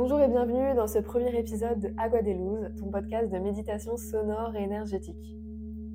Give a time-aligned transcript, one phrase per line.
[0.00, 3.96] Bonjour et bienvenue dans ce premier épisode de Agua de Luz, ton podcast de méditation
[3.96, 5.36] sonore et énergétique.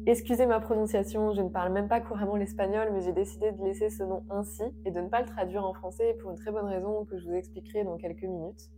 [0.05, 3.89] Excusez ma prononciation, je ne parle même pas couramment l'espagnol, mais j'ai décidé de laisser
[3.89, 6.65] ce nom ainsi et de ne pas le traduire en français pour une très bonne
[6.65, 8.69] raison que je vous expliquerai dans quelques minutes.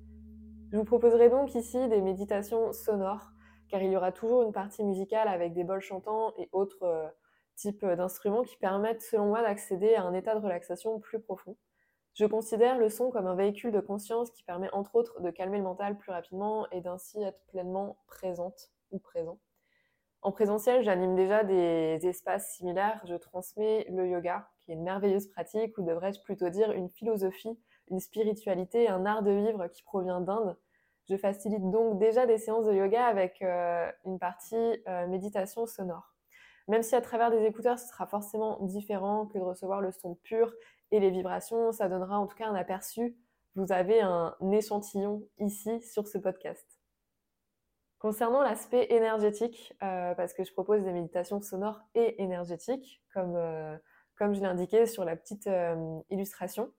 [0.71, 3.32] Je vous proposerai donc ici des méditations sonores,
[3.68, 7.07] car il y aura toujours une partie musicale avec des bols chantants et autres euh,
[7.55, 11.57] types d'instruments qui permettent, selon moi, d'accéder à un état de relaxation plus profond.
[12.15, 15.57] Je considère le son comme un véhicule de conscience qui permet entre autres de calmer
[15.57, 19.37] le mental plus rapidement et d'ainsi être pleinement présente ou présent.
[20.21, 23.01] En présentiel, j'anime déjà des espaces similaires.
[23.06, 27.59] Je transmets le yoga, qui est une merveilleuse pratique, ou devrais-je plutôt dire une philosophie,
[27.92, 30.56] une spiritualité, un art de vivre qui provient d'Inde.
[31.09, 34.56] Je facilite donc déjà des séances de yoga avec euh, une partie
[34.88, 36.16] euh, méditation sonore.
[36.70, 40.16] Même si à travers des écouteurs, ce sera forcément différent que de recevoir le son
[40.16, 40.52] pur
[40.92, 43.16] et les vibrations, ça donnera en tout cas un aperçu.
[43.56, 46.80] Vous avez un échantillon ici sur ce podcast.
[48.06, 53.76] Concernant l'aspect énergétique, euh, parce que je propose des méditations sonores et énergétiques, comme, euh,
[54.16, 56.72] comme je l'ai indiqué sur la petite euh, illustration,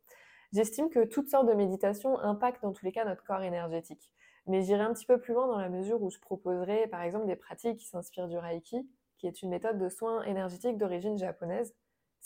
[0.53, 4.13] j'estime que toutes sortes de méditations impactent dans tous les cas notre corps énergétique.
[4.47, 7.27] Mais j'irai un petit peu plus loin dans la mesure où je proposerai par exemple
[7.27, 11.75] des pratiques qui s'inspirent du Reiki, qui est une méthode de soins énergétiques d'origine japonaise.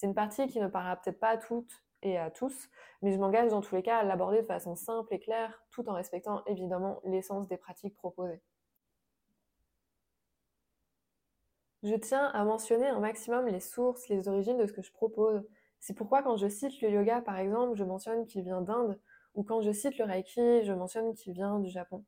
[0.00, 2.70] C'est une partie qui ne parlera peut-être pas à toutes et à tous,
[3.02, 5.86] mais je m'engage dans tous les cas à l'aborder de façon simple et claire, tout
[5.90, 8.40] en respectant évidemment l'essence des pratiques proposées.
[11.82, 15.46] Je tiens à mentionner un maximum les sources, les origines de ce que je propose.
[15.80, 18.98] C'est pourquoi quand je cite le yoga, par exemple, je mentionne qu'il vient d'Inde,
[19.34, 22.06] ou quand je cite le Reiki, je mentionne qu'il vient du Japon.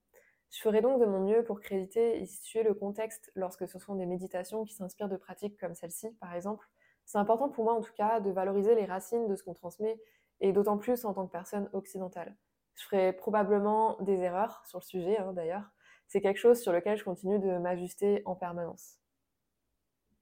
[0.49, 3.97] Je ferai donc de mon mieux pour créditer et situer le contexte lorsque ce sont
[3.97, 6.67] des méditations qui s'inspirent de pratiques comme celle-ci, par exemple.
[7.05, 10.01] C'est important pour moi, en tout cas, de valoriser les racines de ce qu'on transmet,
[10.41, 12.37] et d'autant plus en tant que personne occidentale.
[12.75, 15.71] Je ferai probablement des erreurs sur le sujet, hein, d'ailleurs.
[16.09, 18.99] C'est quelque chose sur lequel je continue de m'ajuster en permanence.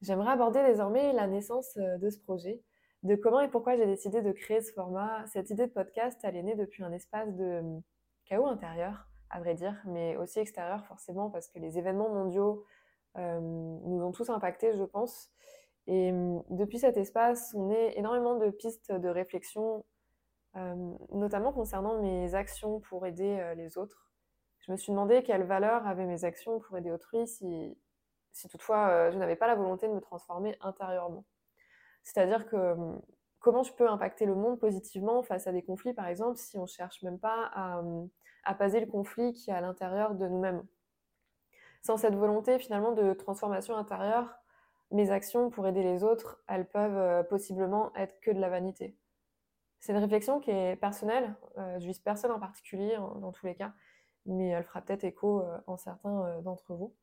[0.02, 2.62] J'aimerais aborder désormais la naissance euh, de ce projet,
[3.02, 5.26] de comment et pourquoi j'ai décidé de créer ce format.
[5.26, 7.82] Cette idée de podcast, elle est née depuis un espace de hum,
[8.24, 12.64] chaos intérieur, à vrai dire, mais aussi extérieur forcément, parce que les événements mondiaux
[13.16, 15.30] euh, nous ont tous impactés, je pense.
[15.86, 19.84] Et hum, depuis cet espace, on est énormément de pistes de réflexion,
[20.56, 24.10] euh, notamment concernant mes actions pour aider les autres.
[24.60, 27.76] Je me suis demandé quelle valeur avaient mes actions pour aider autrui si
[28.32, 31.24] si toutefois euh, je n'avais pas la volonté de me transformer intérieurement.
[32.02, 33.00] C'est-à-dire que hum,
[33.40, 36.62] comment je peux impacter le monde positivement face à des conflits, par exemple, si on
[36.62, 38.08] ne cherche même pas à, hum,
[38.44, 40.64] à le conflit qui est à l'intérieur de nous-mêmes?
[41.82, 44.34] Sans cette volonté finalement de transformation intérieure,
[44.90, 48.96] mes actions pour aider les autres, elles peuvent euh, possiblement être que de la vanité.
[49.80, 53.54] C'est une réflexion qui est personnelle, euh, je vise personne en particulier dans tous les
[53.54, 53.72] cas,
[54.26, 56.94] mais elle fera peut-être écho en certains d'entre vous.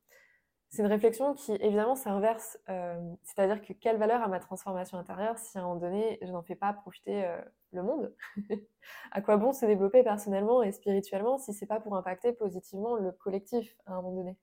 [0.70, 2.58] C'est une réflexion qui, évidemment, s'inverse.
[2.68, 6.30] Euh, c'est-à-dire que quelle valeur a ma transformation intérieure si à un moment donné, je
[6.30, 7.40] n'en fais pas profiter euh,
[7.72, 8.14] le monde?
[9.10, 13.12] À quoi bon se développer personnellement et spirituellement si c'est pas pour impacter positivement le
[13.12, 14.36] collectif à un moment donné?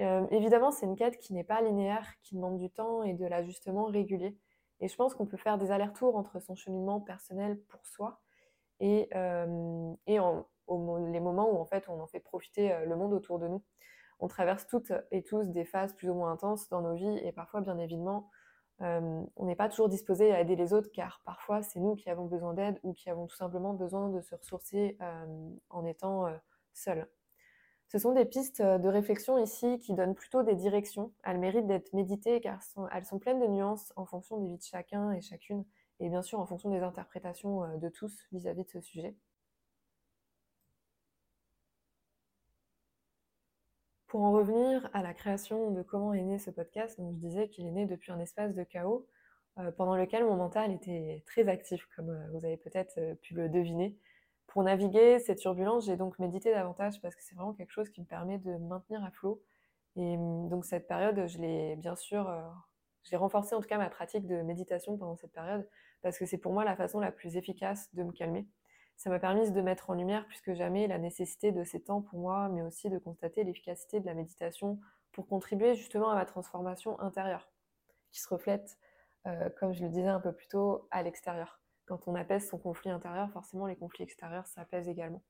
[0.00, 3.26] Euh, Évidemment, c'est une quête qui n'est pas linéaire, qui demande du temps et de
[3.26, 4.36] l'ajustement régulier.
[4.80, 8.20] Et je pense qu'on peut faire des allers-retours entre son cheminement personnel pour soi
[8.80, 9.08] et,
[10.06, 13.62] et les moments où en fait on en fait profiter le monde autour de nous
[14.18, 17.32] on traverse toutes et tous des phases plus ou moins intenses dans nos vies et
[17.32, 18.30] parfois, bien évidemment,
[18.82, 22.10] euh, on n'est pas toujours disposé à aider les autres car parfois c'est nous qui
[22.10, 26.26] avons besoin d'aide ou qui avons tout simplement besoin de se ressourcer euh, en étant
[26.26, 26.36] euh,
[26.72, 27.08] seuls.
[27.88, 31.12] Ce sont des pistes de réflexion ici qui donnent plutôt des directions.
[31.22, 32.60] Elles méritent d'être méditées car
[32.92, 35.64] elles sont pleines de nuances en fonction des vies de chacun et chacune
[36.00, 39.16] et bien sûr en fonction des interprétations de tous vis à -vis de ce sujet.
[44.08, 47.66] Pour en revenir à la création de comment est né ce podcast, je disais qu'il
[47.66, 49.06] est né depuis un espace de chaos
[49.58, 53.34] euh, pendant lequel mon mental était très actif, comme euh, vous avez peut-être euh, pu
[53.34, 53.96] le deviner.
[54.46, 58.00] Pour naviguer cette turbulence, j'ai donc médité davantage parce que c'est vraiment quelque chose qui
[58.00, 59.42] me permet de maintenir à flot.
[59.96, 62.30] Et hum, donc cette période, je l'ai bien sûr,
[63.04, 65.68] j'ai renforcé en tout cas ma pratique de méditation pendant cette période
[66.02, 68.46] parce que c'est pour moi la façon la plus efficace de me calmer.
[68.96, 72.00] Ça m'a permis de mettre en lumière plus que jamais la nécessité de ces temps
[72.00, 74.80] pour moi, mais aussi de constater l'efficacité de la méditation
[75.12, 77.48] pour contribuer justement à ma transformation intérieure,
[78.10, 78.78] qui se reflète,
[79.26, 81.60] euh, comme je le disais un peu plus tôt, à l'extérieur.
[81.86, 85.22] Quand on apaise son conflit intérieur, forcément les conflits extérieurs s'apaisent également.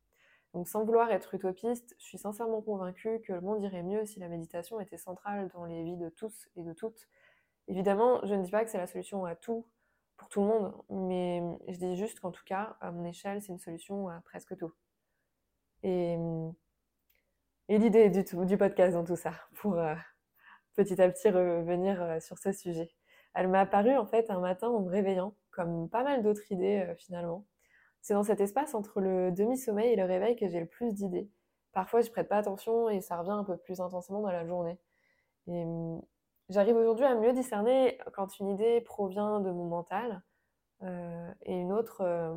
[0.54, 4.20] Donc sans vouloir être utopiste, je suis sincèrement convaincue que le monde irait mieux si
[4.20, 7.08] la méditation était centrale dans les vies de tous et de toutes.
[7.68, 9.66] Évidemment, je ne dis pas que c'est la solution à tout,
[10.16, 13.52] pour tout le monde, mais je dis juste qu'en tout cas, à mon échelle, c'est
[13.52, 14.72] une solution à presque tout.
[15.82, 16.16] et,
[17.68, 19.94] l'idée du, du, podcast dans tout ça, pour euh,
[20.74, 22.90] petit à petit revenir euh, sur ce sujet.
[23.34, 26.94] Elle m'a apparu en fait un matin en me réveillant, comme pas mal d'autres idées
[26.98, 27.44] finalement.
[28.02, 31.28] C'est dans cet espace entre le demi-sommeil et le réveil que j'ai le plus d'idées.
[31.72, 34.78] Parfois, je prête pas attention et ça revient un peu plus intensément dans la journée.
[35.48, 35.64] Et
[36.48, 40.22] j'arrive aujourd'hui à mieux discerner quand une idée provient de mon mental
[40.82, 42.34] euh, et une autre euh,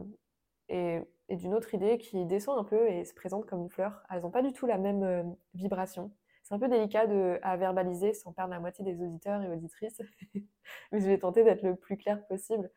[0.69, 4.03] et, d'une autre idée qui descend un peu et se présente comme une fleur.
[4.09, 5.23] Elles n'ont pas du tout la même euh,
[5.53, 6.11] vibration.
[6.43, 10.01] C'est un peu délicat de, à verbaliser sans perdre la moitié des auditeurs et auditrices,
[10.91, 12.71] mais je vais tenter d'être le plus clair possible.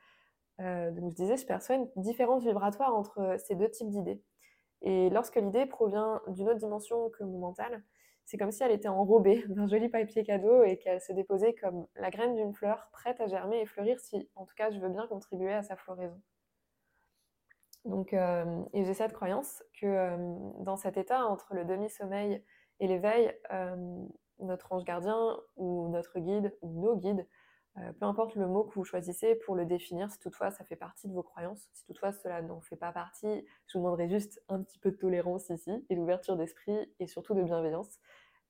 [0.93, 4.23] Donc je disais, je perçois une différence vibratoire entre ces deux types d'idées.
[4.83, 7.83] Et lorsque l'idée provient d'une autre dimension que mon mental,
[8.25, 11.87] c'est comme si elle était enrobée d'un joli papier cadeau et qu'elle se déposait comme
[11.97, 14.89] la graine d'une fleur prête à germer et fleurir si, en tout cas, je veux
[14.89, 16.21] bien contribuer à sa floraison.
[17.85, 20.17] Donc, euh, et j'ai cette croyance que euh,
[20.61, 22.45] dans cet état entre le demi-sommeil
[22.79, 23.77] et l'éveil, euh,
[24.39, 27.27] notre ange gardien ou notre guide ou nos guides,
[27.99, 31.09] peu importe le mot que vous choisissez pour le définir, si toutefois ça fait partie
[31.09, 34.63] de vos croyances, si toutefois cela n'en fait pas partie, je vous demanderai juste un
[34.63, 37.99] petit peu de tolérance ici et d'ouverture d'esprit et surtout de bienveillance.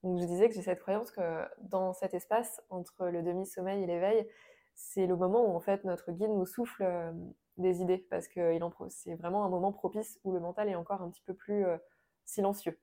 [0.02, 3.86] Donc je disais que j'ai cette croyance que dans cet espace entre le demi-sommeil et
[3.86, 4.28] l'éveil,
[4.74, 7.12] c'est le moment où en fait notre guide nous souffle euh,
[7.56, 8.58] des idées parce que
[8.88, 11.76] c'est vraiment un moment propice où le mental est encore un petit peu plus euh,
[12.24, 12.78] silencieux.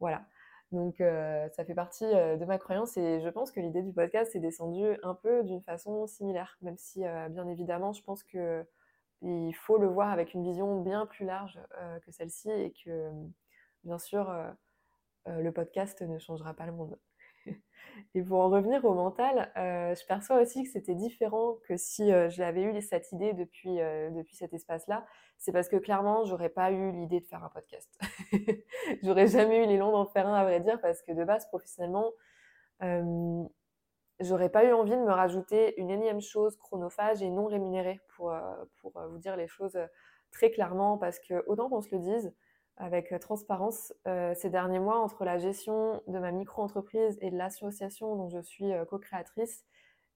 [0.00, 0.26] Voilà.
[0.72, 4.36] Donc euh, ça fait partie de ma croyance et je pense que l'idée du podcast
[4.36, 7.00] est descendue un peu d'une façon similaire, même si
[7.30, 8.66] bien évidemment je pense que
[9.22, 11.58] il faut le voir avec une vision bien plus large
[12.04, 13.10] que celle-ci et que
[13.82, 14.30] bien sûr
[15.28, 16.98] euh, le podcast ne changera pas le monde.
[18.14, 22.12] Et pour en revenir au mental, euh, je perçois aussi que c'était différent que si
[22.12, 25.04] euh, je l'avais eu cette idée depuis, depuis cet espace-là.
[25.36, 27.88] C'est parce que clairement, j'aurais pas eu l'idée de faire un podcast.
[29.02, 32.12] j'aurais jamais eu l'élan d'en faire un, à vrai dire, parce que de base, professionnellement,
[34.20, 38.34] j'aurais pas eu envie de me rajouter une énième chose chronophage et non rémunérée pour,
[38.80, 39.78] pour vous dire les choses
[40.30, 42.34] très clairement, parce que autant qu'on se le dise,
[42.78, 47.36] avec euh, transparence euh, ces derniers mois entre la gestion de ma micro-entreprise et de
[47.36, 49.64] l'association dont je suis euh, co-créatrice.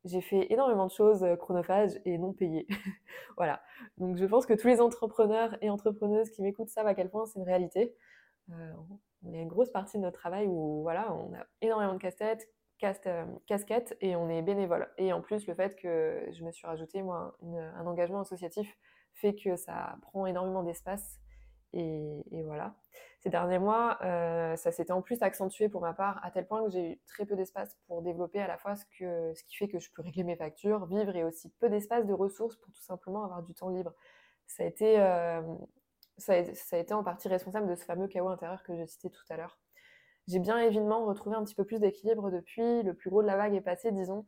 [0.04, 2.66] J'ai fait énormément de choses chronophages et non payées.
[3.36, 3.62] voilà.
[3.98, 7.26] Donc je pense que tous les entrepreneurs et entrepreneuses qui m'écoutent savent à quel point
[7.26, 7.94] c'est une réalité.
[8.48, 12.48] on a une grosse partie de notre travail où voilà, on a énormément de casquettes,
[13.46, 14.88] casquettes et on est bénévole.
[14.98, 18.76] Et en plus, le fait que je me suis rajouté moi un engagement associatif
[19.14, 21.21] fait que ça prend énormément d'espace
[21.72, 22.74] et, voilà.
[23.20, 26.64] Ces derniers mois, euh, ça s'était en plus accentué pour ma part, à tel point
[26.64, 28.84] que j'ai eu très peu d'espace pour développer à la fois ce,
[29.44, 32.56] qui fait que je peux régler mes factures, vivre, et aussi peu d'espace de ressources
[32.56, 33.92] pour tout simplement avoir du temps libre.
[34.46, 35.40] Ça a été, euh,
[36.18, 39.24] ça, a, été en partie responsable de ce fameux chaos intérieur que j'ai cité tout
[39.30, 39.58] à l'heure.
[40.28, 43.36] J'ai bien évidemment retrouvé un petit peu plus d'équilibre depuis, le plus gros de la
[43.36, 44.26] vague est passé, disons,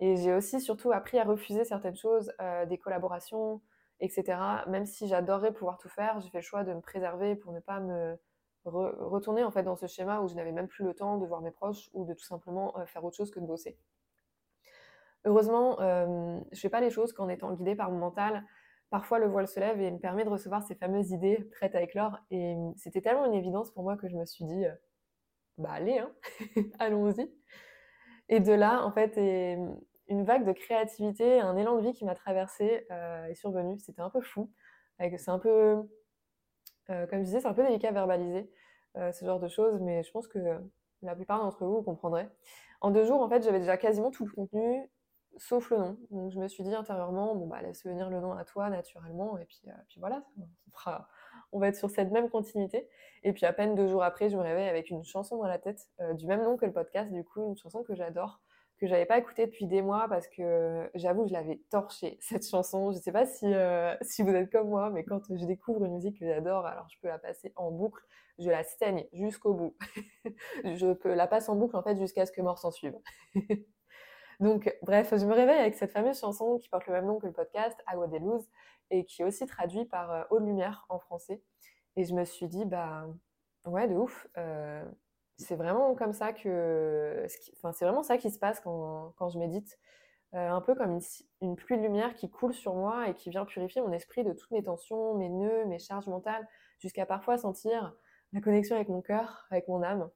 [0.00, 3.62] et j'ai aussi surtout appris à refuser certaines choses, euh, des collaborations,
[4.04, 4.38] etc.
[4.68, 7.60] Même si j'adorerais pouvoir tout faire, j'ai fait le choix de me préserver pour ne
[7.60, 8.16] pas me
[8.64, 11.50] retourner en dans ce schéma où je n'avais même plus le temps de voir mes
[11.50, 13.78] proches ou de tout simplement euh, faire autre chose que de bosser.
[15.24, 18.44] Heureusement, euh, je fais pas les choses qu'en étant guidée par mon mental.
[18.90, 21.82] Parfois, le voile se lève et me permet de recevoir ces fameuses idées prêtes à
[21.82, 22.18] éclore.
[22.30, 24.74] Et c'était tellement une évidence pour moi que je me suis dit, euh,
[25.58, 26.12] bah allez, hein
[26.78, 27.30] allons-y.
[28.28, 29.58] Et de là, en fait, et,
[30.08, 33.78] une vague de créativité, un élan de vie qui m'a traversé euh, est survenu.
[33.78, 34.50] C'était un peu fou.
[34.98, 35.82] C'est un peu,
[36.90, 38.50] euh, comme je disais, c'est un peu délicat à verbaliser
[38.96, 40.38] euh, ce genre de choses, mais je pense que
[41.02, 42.28] la plupart d'entre vous comprendrez.
[42.80, 44.88] En deux jours, en fait, j'avais déjà quasiment tout le contenu,
[45.36, 45.98] sauf le nom.
[46.10, 49.36] Donc je me suis dit intérieurement, bon bah laisse venir le nom à toi naturellement,
[49.38, 50.22] et puis, puis voilà,
[51.52, 52.88] on, va être sur cette même continuité.
[53.24, 55.58] Et puis à peine deux jours après, je me réveille avec une chanson dans la
[55.58, 58.40] tête, du même nom que le podcast, du coup, une chanson que j'adore
[58.78, 62.92] que j'avais pas écouté depuis des mois parce que j'avoue je l'avais torché cette chanson.
[62.92, 65.94] Je sais pas si, euh, si vous êtes comme moi, mais quand je découvre une
[65.94, 68.02] musique que j'adore, alors je peux la passer en boucle,
[68.38, 69.76] je la saigne jusqu'au bout.
[70.64, 72.98] je peux la passer en boucle en fait jusqu'à ce que mort s'en suive.
[74.40, 77.26] Donc bref, je me réveille avec cette fameuse chanson qui porte le même nom que
[77.26, 78.48] le podcast, Agua de Luz,
[78.90, 81.42] et qui est aussi traduit par euh, Eau de Lumière en français.
[81.96, 83.06] Et je me suis dit, bah
[83.66, 84.26] ouais, de ouf.
[84.36, 84.84] Euh,
[85.38, 87.26] c'est vraiment comme ça que.
[87.56, 89.78] Enfin, c'est vraiment ça qui se passe quand, quand je médite.
[90.34, 90.98] Euh, un peu comme
[91.42, 94.32] une, pluie de lumière qui coule sur moi et qui vient purifier mon esprit de
[94.32, 96.48] toutes mes tensions, mes nœuds, mes charges mentales,
[96.80, 97.94] jusqu'à parfois sentir
[98.32, 100.10] la connexion avec mon cœur, avec mon âme.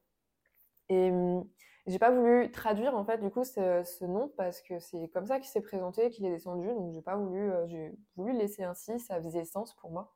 [0.89, 1.47] Et hum,
[1.87, 5.25] j'ai pas voulu traduire en fait du coup ce, ce nom parce que c'est comme
[5.25, 8.39] ça qu'il s'est présenté, qu'il est descendu, donc j'ai pas voulu, euh, j'ai voulu le
[8.39, 10.11] laisser ainsi, ça faisait sens pour moi.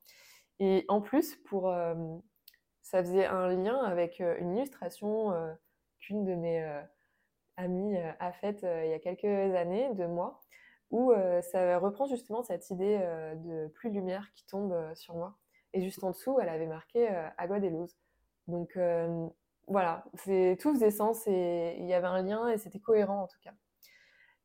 [0.60, 1.96] Et en plus, pour, euh,
[2.94, 5.34] ça faisait un lien avec une illustration
[5.98, 6.64] qu'une de mes
[7.58, 10.40] amies a faite il y a quelques années, de moi,
[10.92, 13.00] où ça reprend justement cette idée
[13.38, 15.40] de pluie de lumière qui tombe sur moi.
[15.74, 17.08] Et juste en dessous, elle avait marqué
[17.40, 17.98] Agua de Luz.
[18.48, 18.78] Donc
[19.66, 20.04] voilà,
[20.60, 23.54] tout faisait sens et il y avait un lien et c'était cohérent en tout cas.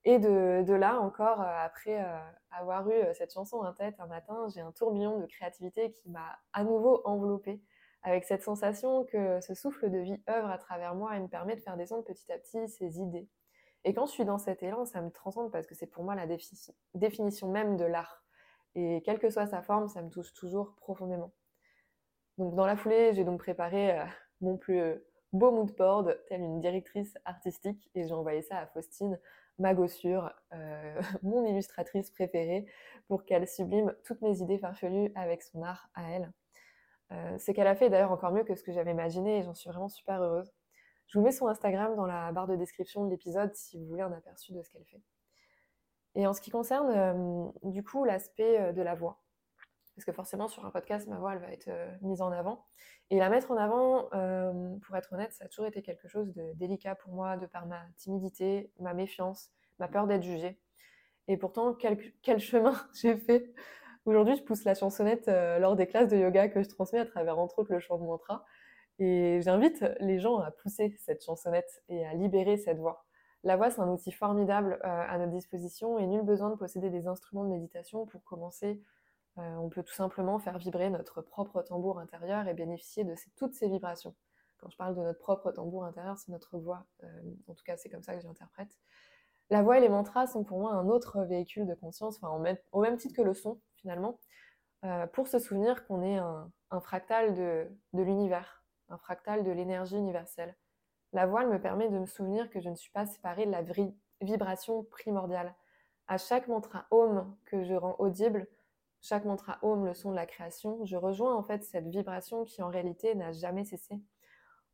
[0.05, 2.03] Et de, là encore, après
[2.51, 6.39] avoir eu cette chanson en tête un matin, j'ai un tourbillon de créativité qui m'a
[6.55, 7.61] à nouveau enveloppée
[8.03, 11.57] avec cette sensation que ce souffle de vie œuvre à travers moi et me permet
[11.57, 13.29] de faire descendre petit à petit ces idées.
[13.85, 16.15] Et quand je suis dans cet élan, ça me transcende parce que c'est pour moi
[16.15, 16.27] la
[16.95, 18.25] définition même de l'art.
[18.75, 21.33] Et quelle que soit sa forme, ça me touche toujours profondément.
[22.39, 24.05] Donc dans la foulée, j'ai donc préparé euh,
[24.41, 24.81] mon plus
[25.33, 29.19] beau mood board, telle une directrice artistique, et j'ai envoyé ça à Faustine,
[29.59, 32.67] ma gossure, euh, mon illustratrice préférée,
[33.09, 36.33] pour qu'elle sublime toutes mes idées farfelues avec son art à elle.
[37.13, 39.55] Euh, ce qu'elle a fait d'ailleurs encore mieux que ce que j'avais imaginé et j'en
[39.55, 40.53] suis vraiment super heureuse.
[41.07, 44.03] Je vous mets son Instagram dans la barre de description de l'épisode si vous voulez
[44.03, 45.01] un aperçu de ce qu'elle fait.
[46.15, 49.23] Et en ce qui concerne euh, du coup l'aspect euh, de la voix,
[49.95, 51.71] parce que forcément sur un podcast, ma voix elle va être
[52.03, 52.67] mise en avant.
[53.11, 54.11] Et la mettre en avant,
[54.83, 57.67] pour être honnête, ça a toujours été quelque chose de délicat pour moi, de par
[57.67, 59.51] ma timidité, ma méfiance,
[59.81, 60.61] ma peur d'être jugée.
[61.27, 63.53] Et pourtant, quel chemin j'ai fait
[64.09, 67.05] Aujourd'hui, je pousse la chansonnette euh, lors des classes de yoga que je transmets à
[67.05, 68.43] travers, entre autres, le chant de mantra.
[68.99, 73.05] Et j'invite les gens à pousser cette chansonnette et à libérer cette voix.
[73.45, 76.89] La voix, c'est un outil formidable euh, à notre disposition et nul besoin de posséder
[76.89, 78.81] des instruments de méditation pour commencer.
[79.37, 83.53] Euh, on peut tout simplement faire vibrer notre propre tambour intérieur et bénéficier de toutes
[83.53, 84.15] ces vibrations.
[84.57, 86.87] Quand je parle de notre propre tambour intérieur, c'est notre voix.
[87.47, 88.75] en tout cas, c'est comme ça que j'interprète.
[89.51, 92.81] La voix et les mantras sont pour moi un autre véhicule de conscience, enfin, au
[92.81, 94.19] même titre que le son, finalement,
[94.85, 100.57] euh, pour se souvenir qu'on est un, fractal de, l'univers, un fractal de l'énergie universelle.
[101.13, 103.63] La voix me permet de me souvenir que je ne suis pas séparée de la
[104.21, 105.55] vibration primordiale.
[106.07, 108.47] À chaque mantra Om que je rends audible,
[109.01, 112.63] chaque mantra Om, le son de la création, je rejoins en fait cette vibration qui
[112.63, 114.01] en réalité n'a jamais cessé.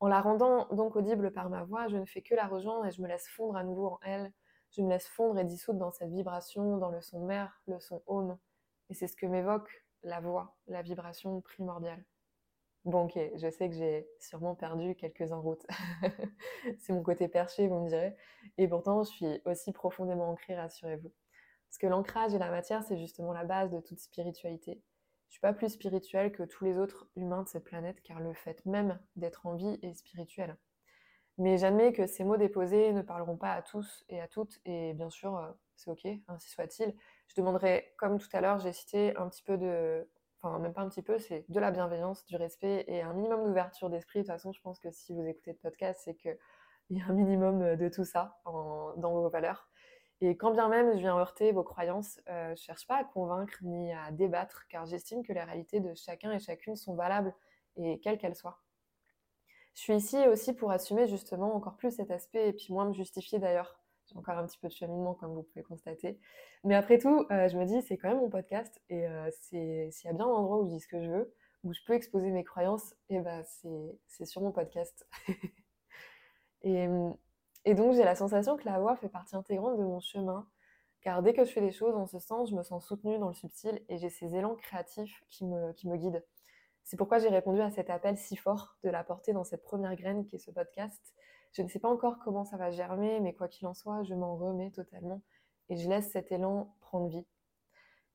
[0.00, 2.90] En la rendant donc audible par ma voix, je ne fais que la rejoindre et
[2.90, 4.32] je me laisse fondre à nouveau en elle,
[4.70, 8.02] je me laisse fondre et dissoudre dans cette vibration, dans le son mère, le son
[8.06, 8.36] home.
[8.94, 12.04] Et c'est ce que m'évoque la voix, la vibration primordiale.
[12.84, 15.66] Bon, ok, je sais que j'ai sûrement perdu quelques en route.
[16.78, 18.14] c'est mon côté perché, vous me direz.
[18.56, 21.12] Et pourtant, je suis aussi profondément ancrée, rassurez-vous.
[21.68, 24.80] Parce que l'ancrage et la matière, c'est justement la base de toute spiritualité.
[25.26, 28.32] Je suis pas plus spirituelle que tous les autres humains de cette planète, car le
[28.32, 30.56] fait même d'être en vie est spirituel.
[31.36, 34.94] Mais j'admets que ces mots déposés ne parleront pas à tous et à toutes, et
[34.94, 36.94] bien sûr, euh, c'est ok, ainsi soit-il.
[37.28, 40.08] Je demanderai, comme tout à l'heure, j'ai cité un petit peu de,
[40.40, 43.44] enfin même pas un petit peu, c'est de la bienveillance, du respect et un minimum
[43.44, 44.20] d'ouverture d'esprit.
[44.20, 46.36] De toute façon, je pense que si vous écoutez le podcast, c'est qu'il
[46.90, 49.68] y a un minimum euh, de tout ça dans vos valeurs.
[50.20, 53.04] Et quand bien même je viens heurter vos croyances, euh, je ne cherche pas à
[53.04, 57.34] convaincre ni à débattre, car j'estime que les réalités de chacun et chacune sont valables,
[57.76, 58.60] et quelles qu'elles soient.
[59.74, 62.92] Je suis ici aussi pour assumer justement encore plus cet aspect et puis moins me
[62.92, 63.83] justifier d'ailleurs.
[64.14, 66.18] Encore un petit peu de cheminement comme vous pouvez constater.
[66.62, 69.90] Mais après tout, euh, je me dis c'est quand même mon podcast et euh, s'il
[69.90, 71.94] y a bien un endroit où je dis ce que je veux, où je peux
[71.94, 73.42] exposer mes croyances, et eh ben
[74.06, 75.06] c'est sur mon podcast.
[76.62, 76.86] et,
[77.64, 80.46] et, donc j'ai la sensation que la voix fait partie intégrante de mon chemin,
[81.00, 83.28] car dès que je fais des choses en ce sens, je me sens soutenue dans
[83.28, 86.24] le subtil et j'ai ces élans créatifs qui me, qui me guident.
[86.84, 89.96] C'est pourquoi j'ai répondu à cet appel si fort de la porter dans cette première
[89.96, 91.14] graine qui est ce podcast.
[91.54, 94.14] Je ne sais pas encore comment ça va germer, mais quoi qu'il en soit, je
[94.14, 95.22] m'en remets totalement
[95.68, 97.26] et je laisse cet élan prendre vie.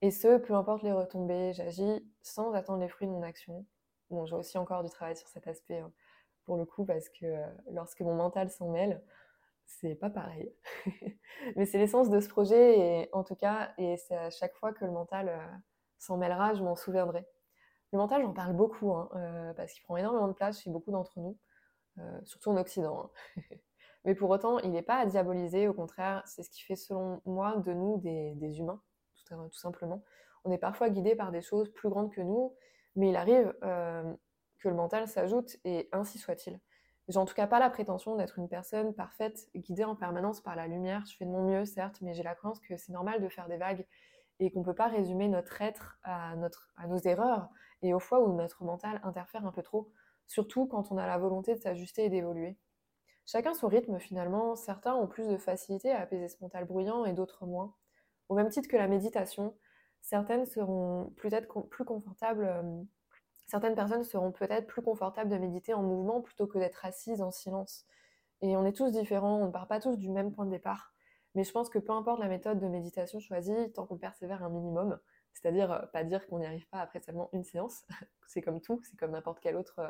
[0.02, 3.66] Et ce, peu importe les retombées, j'agis sans attendre les fruits de mon action.
[4.10, 5.92] Bon, j'ai aussi encore du travail sur cet aspect, hein,
[6.44, 9.02] pour le coup, parce que euh, lorsque mon mental s'en mêle,
[9.66, 10.54] c'est pas pareil.
[11.56, 14.74] Mais c'est l'essence de ce projet, et en tout cas, et c'est à chaque fois
[14.74, 15.58] que le mental euh,
[15.98, 17.26] s'en mêlera, je m'en souviendrai.
[17.94, 20.92] Le mental, j'en parle beaucoup, hein, euh, parce qu'il prend énormément de place chez beaucoup
[20.92, 21.38] d'entre nous,
[22.00, 23.12] euh, surtout en Occident.
[23.38, 23.42] Hein.
[24.06, 27.22] Mais pour autant, il n'est pas à diaboliser, au contraire, c'est ce qui fait selon
[27.26, 28.82] moi de nous des, humains,
[29.28, 30.04] tout, simplement.
[30.46, 32.56] On est parfois guidé par des choses plus grandes que nous,
[32.96, 34.14] mais il arrive euh,
[34.60, 36.60] que le mental s'ajoute, et ainsi soit-il.
[37.10, 40.56] J'ai en tout cas pas la prétention d'être une personne parfaite, guidée en permanence par
[40.56, 41.04] la lumière.
[41.06, 43.48] Je fais de mon mieux, certes, mais j'ai la croyance que c'est normal de faire
[43.48, 43.86] des vagues
[44.40, 46.34] et qu'on ne peut pas résumer notre être à,
[46.78, 47.50] à nos erreurs
[47.82, 49.92] et aux fois où notre mental interfère un peu trop,
[50.30, 52.58] surtout quand on a la volonté de s'ajuster et d'évoluer.
[53.26, 57.12] Chacun son rythme finalement, certains ont plus de facilité à apaiser ce mental bruyant et
[57.12, 57.76] d'autres moins.
[58.30, 59.58] Au même titre que la méditation,
[60.02, 62.84] certaines seront peut-être plus confortables, euh,
[63.50, 67.32] Certaines personnes seront peut-être plus confortables de méditer en mouvement plutôt que d'être assises en
[67.32, 67.88] silence.
[68.42, 70.94] Et on est tous différents, on ne part pas tous du même point de départ.
[71.34, 74.50] Mais je pense que peu importe la méthode de méditation choisie, tant qu'on persévère un
[74.50, 75.00] minimum,
[75.34, 77.86] c'est-à-dire euh, pas dire qu'on n'y arrive pas après seulement une séance,
[78.28, 79.90] c'est comme tout, c'est comme n'importe quelle autre euh,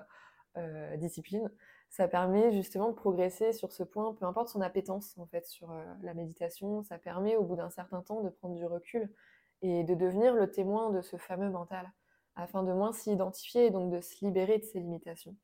[0.57, 1.51] euh, discipline,
[1.89, 5.73] ça permet justement de progresser sur ce point, peu importe son appétence en fait sur
[6.01, 9.11] la méditation, ça permet au bout d'un certain temps de prendre du recul
[9.61, 11.91] et de devenir le témoin de ce fameux mental,
[12.35, 15.35] afin de moins s'y identifier et donc de se libérer de ses limitations.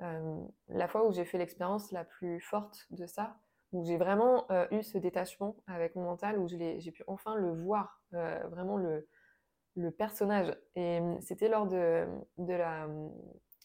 [0.00, 3.38] la fois où j'ai fait l'expérience la plus forte de ça,
[3.72, 8.02] où j'ai vraiment eu ce détachement avec mon mental, où j'ai pu enfin le voir,
[8.12, 9.08] vraiment le,
[9.74, 10.56] le personnage.
[10.76, 12.06] Et hum, c'était lors de,
[12.38, 13.12] de, la, hum,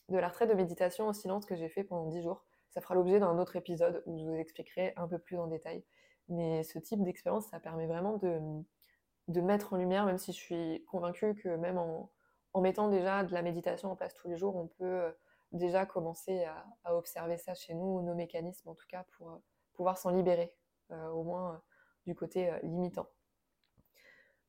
[0.10, 2.46] de retraite de méditation au silence que j'ai fait pendant 10 jours.
[2.70, 5.84] Ça fera l'objet d'un autre épisode où je vous expliquerai un peu plus en détail.
[6.30, 10.86] Mais ce type d'expérience, ça permet vraiment de, mettre en lumière, même si je suis
[10.86, 12.12] convaincue que même en,
[12.54, 15.12] en mettant déjà de la méditation en place tous les jours, on peut euh,
[15.52, 16.46] déjà commencer
[16.84, 19.38] à, observer ça chez nous, nos mécanismes en tout cas, pour euh,
[19.74, 20.54] pouvoir s'en libérer,
[20.92, 21.62] euh, au moins
[22.06, 23.08] du côté limitant.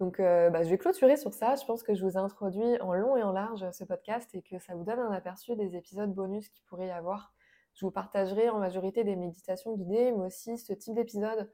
[0.01, 1.57] Donc, euh, bah, je vais clôturer sur ça.
[1.57, 4.43] Je pense que je vous ai introduit en long et en large ce podcast et
[4.43, 7.33] que ça vous donne un aperçu des épisodes bonus qui pourrait y avoir.
[7.75, 11.51] Je vous partagerai en majorité des méditations guidées, mais aussi ce type d'épisode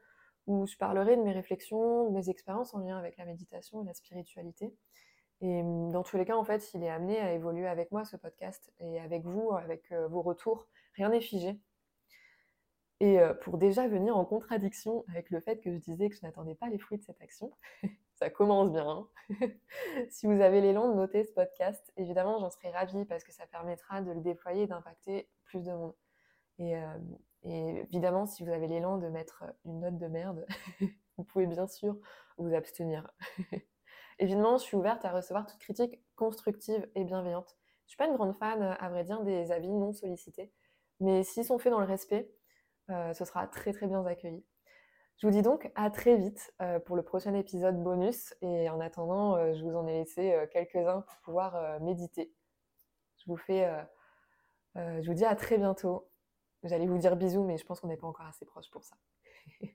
[0.47, 3.85] où je parlerai de mes réflexions, de mes expériences en lien avec la méditation et
[3.85, 4.75] la spiritualité.
[5.41, 8.05] Et hum, dans tous les cas, en fait, il est amené à évoluer avec moi,
[8.05, 10.67] ce podcast, et avec vous, avec euh, vos retours.
[10.95, 11.59] Rien n'est figé.
[13.01, 16.21] Et euh, pour déjà venir en contradiction avec le fait que je disais que je
[16.23, 17.51] n'attendais pas les fruits de cette action,
[18.15, 18.87] ça commence bien.
[18.87, 19.07] Hein.
[20.09, 23.45] si vous avez l'élan de noter ce podcast, évidemment, j'en serais ravie parce que ça
[23.47, 25.95] permettra de le déployer et d'impacter plus de monde.
[26.59, 26.97] Et, euh,
[27.43, 30.45] évidemment, si vous avez l'élan de mettre une note de merde,
[31.17, 31.97] vous pouvez bien sûr
[32.37, 33.09] vous abstenir.
[34.19, 37.57] évidemment, je suis ouverte à recevoir toute critique constructive et bienveillante.
[37.85, 40.51] Je suis pas une grande fan, à vrai dire, des avis non sollicités,
[40.99, 42.31] mais s'ils sont faits dans le respect,
[42.89, 44.43] euh, ce sera très très bien accueilli.
[45.17, 48.81] Je vous dis donc à très vite euh, pour le prochain épisode bonus et en
[48.81, 52.33] attendant, euh, je vous en ai laissé euh, quelques-uns pour pouvoir méditer.
[53.17, 53.67] Je vous fais,
[54.75, 56.09] je vous dis à très bientôt.
[56.63, 58.95] J'allais vous dire bisous, mais je pense qu'on n'est pas encore assez proche pour ça.